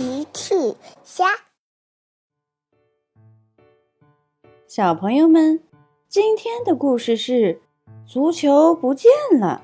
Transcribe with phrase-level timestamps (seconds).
[0.00, 0.54] 奇趣
[1.04, 1.26] 虾，
[4.66, 5.62] 小朋友们，
[6.08, 7.60] 今天的故事是
[8.06, 9.62] 足球不见了。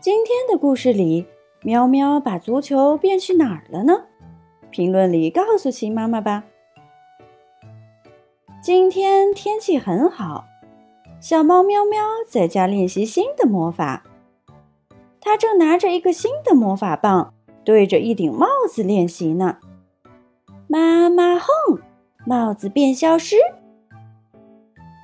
[0.00, 1.26] 今天的故事里，
[1.60, 4.06] 喵喵把足球变去哪儿了呢？
[4.70, 6.44] 评论里告诉奇妈妈吧。
[8.62, 10.46] 今天天气很好，
[11.20, 14.02] 小猫喵喵在家练习新的魔法。
[15.20, 17.34] 它正拿着一个新的魔法棒。
[17.66, 19.58] 对着一顶帽帽子练习呢。
[20.68, 21.46] 妈妈哼，
[22.24, 23.36] 帽子变消失。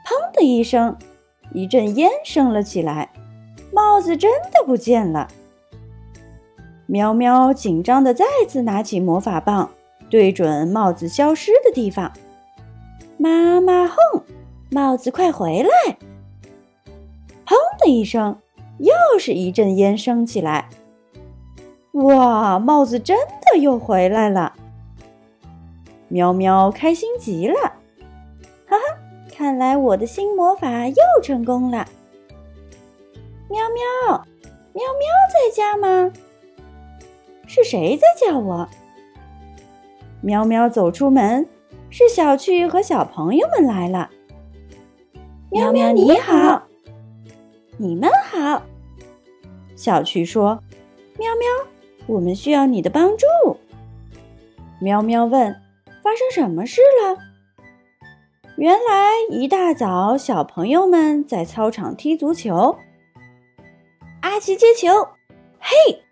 [0.06, 0.96] 砰的一声，
[1.52, 3.12] 一阵烟升了起来，
[3.70, 5.28] 帽子真的不见了。
[6.86, 9.68] 喵喵紧张的再次拿起魔法棒，
[10.08, 12.10] 对准帽子消失的地方。
[13.18, 13.94] 妈妈哼，
[14.70, 15.98] 帽子快回来！
[17.44, 18.38] 砰的一声，
[18.78, 20.70] 又是一阵烟升起来。
[21.92, 24.52] 哇，帽子真的又回来了！
[26.08, 27.54] 喵喵开心极了，
[28.66, 28.78] 哈哈，
[29.32, 31.86] 看来我的新魔法又成功了。
[33.48, 34.24] 喵喵，
[34.72, 36.12] 喵喵在家吗？
[37.46, 38.68] 是谁在叫我？
[40.20, 41.48] 喵喵走出门，
[41.90, 44.10] 是小趣和小朋友们来了。
[45.50, 46.62] 喵喵你好，
[47.76, 48.62] 你们好。
[49.74, 50.62] 小趣说
[51.18, 51.48] ：“喵喵。”
[52.10, 53.26] 我们需要你的帮助。
[54.80, 55.54] 喵喵问
[56.02, 57.16] ：“发生什么事了？”
[58.58, 62.76] 原来一大早，小朋友们在操场踢足球。
[64.22, 64.88] 阿奇接球，
[65.60, 66.02] 嘿！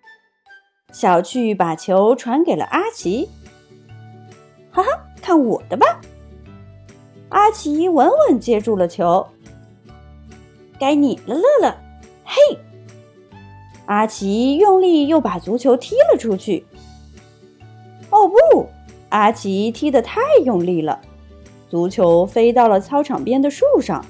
[0.93, 3.29] 小趣把球传给了阿奇。
[4.71, 4.89] 哈哈，
[5.21, 6.01] 看我的吧！
[7.31, 9.27] 阿奇稳稳接住了球。
[10.79, 11.75] 该你了，乐乐，
[12.25, 12.37] 嘿！
[13.89, 16.67] 阿奇用力又把足球踢了出去。
[18.11, 18.69] 哦不，
[19.09, 21.01] 阿奇踢得太用力了，
[21.71, 24.05] 足球飞到了操场边的树上。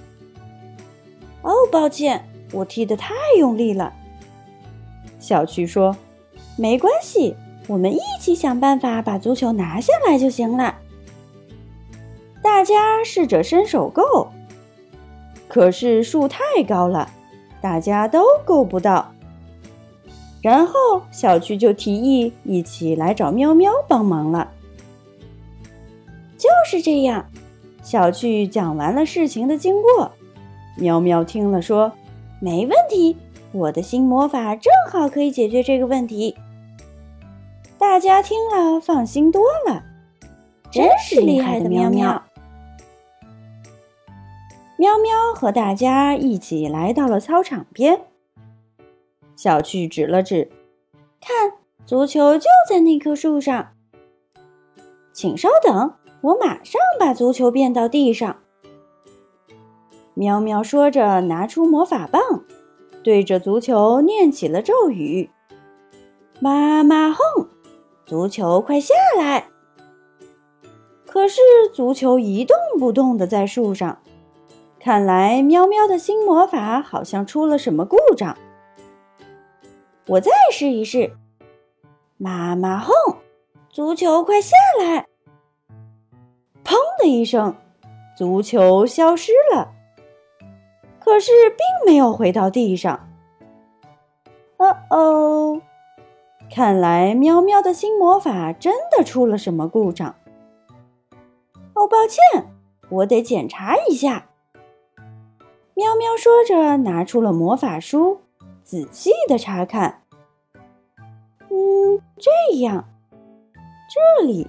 [1.42, 3.92] 哦，抱歉，我踢得太用力了。
[5.20, 5.96] 小趣说
[6.58, 7.36] ：“没关系，
[7.68, 10.74] 我们一起想办法把足球拿下来就行了。”
[12.42, 14.28] 大家试着伸手够，
[15.46, 17.08] 可是树太高了，
[17.60, 19.12] 大家都够不到。
[20.40, 20.72] 然后
[21.10, 24.52] 小趣就提议一起来找喵喵帮忙了。
[26.36, 27.26] 就是这样，
[27.82, 30.12] 小趣讲完了事情的经过。
[30.76, 31.92] 喵喵听了说
[32.40, 33.16] ：“没问题，
[33.50, 36.36] 我的新魔法正好可以解决这个问题。”
[37.76, 39.82] 大家听了放心多了，
[40.70, 42.22] 真是厉害的喵喵。
[44.76, 48.02] 喵喵和大家一起来到了操场边。
[49.38, 50.50] 小趣指了指，
[51.20, 51.52] 看，
[51.86, 53.68] 足球就在那棵树上。
[55.12, 58.38] 请稍等，我马上把足球变到地上。
[60.14, 62.42] 喵喵说着，拿出魔法棒，
[63.04, 65.30] 对着足球念起了咒语
[66.42, 67.48] ：“妈妈哼，
[68.04, 69.50] 足球快下来！”
[71.06, 71.40] 可是
[71.72, 74.00] 足球一动不动的在树上，
[74.80, 78.36] 看来喵喵的新魔法好像出了什么故障。
[80.08, 81.12] 我再试一试，
[82.16, 82.90] 妈妈哼，
[83.68, 85.06] 足球快下来！
[86.64, 87.54] 砰的一声，
[88.16, 89.70] 足球消失了，
[90.98, 93.06] 可是并没有回到地上。
[94.56, 95.60] 哦哦，
[96.50, 100.14] 看来喵喵的新魔法真的出了什么故障。
[101.74, 102.50] 哦，抱歉，
[102.88, 104.26] 我得检查一下。
[105.74, 108.22] 喵喵说着，拿出了魔法书。
[108.68, 110.02] 仔细的查看，
[111.48, 112.84] 嗯，这样，
[114.20, 114.46] 这里，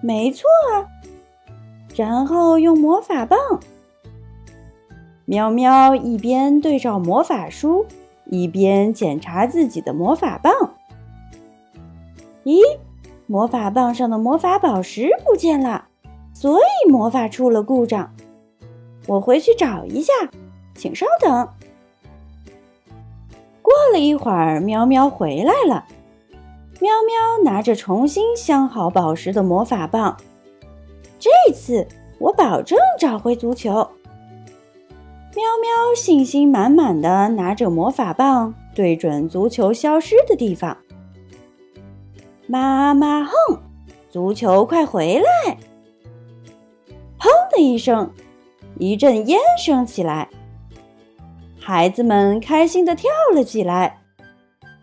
[0.00, 0.86] 没错啊。
[1.96, 3.36] 然后用魔法棒，
[5.24, 7.84] 喵喵一边对照魔法书，
[8.26, 10.76] 一边检查自己的魔法棒。
[12.44, 12.60] 咦，
[13.26, 15.88] 魔法棒上的魔法宝石不见了，
[16.32, 18.14] 所以魔法出了故障。
[19.08, 20.12] 我回去找一下，
[20.76, 21.48] 请稍等。
[23.78, 25.84] 过了一会儿，喵喵回来了。
[26.80, 30.16] 喵喵拿着重新镶好宝石的魔法棒，
[31.20, 31.86] 这次
[32.18, 33.70] 我保证找回足球。
[33.70, 40.76] 喵喵信心满满的拿着魔法棒，对准足球消失的地方。
[42.48, 43.32] 妈妈哼，
[44.10, 45.56] 足球快回来！
[47.16, 48.10] 砰的一声，
[48.76, 50.28] 一阵烟升起来。
[51.68, 54.00] 孩子们开心的跳了起来，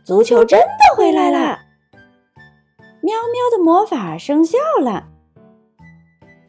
[0.04, 1.62] 足球真的回来啦！
[3.02, 5.08] 喵喵喵的魔法生效了。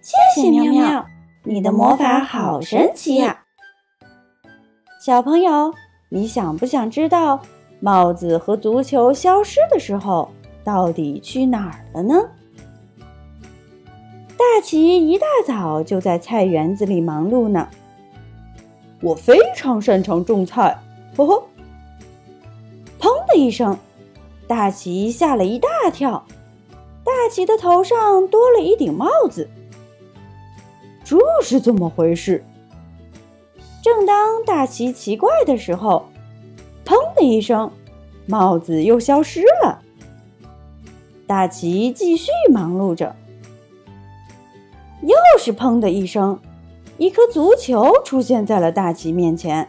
[0.03, 1.07] 谢谢喵喵，
[1.45, 3.45] 你的魔法好神奇呀！
[5.01, 5.73] 小朋友，
[6.11, 7.41] 你想不想知道
[7.81, 10.31] 帽子和足球消失的时候
[10.63, 12.29] 到底去哪儿了呢？
[14.37, 17.67] 大奇一大早就在菜园子里忙碌呢。
[19.01, 20.79] 我非常擅长种菜，
[21.17, 21.43] 呵呵。
[22.99, 23.77] 砰的一声，
[24.47, 26.25] 大奇吓了一大跳。
[27.05, 29.49] 大奇的头上多了一顶帽子。
[31.05, 32.45] 这是怎么回事？
[33.83, 36.05] 正当大奇奇怪的时候，
[36.85, 37.71] 砰的一声，
[38.27, 39.81] 帽子又消失了。
[41.29, 43.15] 大奇继续忙碌着，
[45.03, 46.37] 又是砰的一声，
[46.99, 49.69] 一颗足球出现在了大奇面前。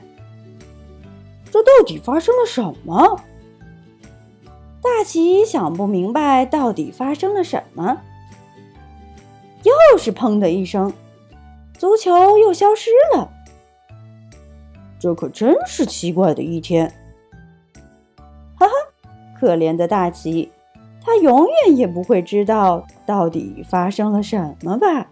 [1.51, 3.21] 这到底发生了什么？
[4.81, 8.01] 大奇想不明白到底发生了什么。
[9.63, 10.93] 又是砰的一声。
[11.77, 13.29] 足球又消失了，
[14.99, 16.91] 这可真是奇怪的一天。
[18.55, 18.73] 哈哈，
[19.39, 20.51] 可怜的大奇，
[21.05, 25.11] 他永远也不会知道到底发生了什么吧。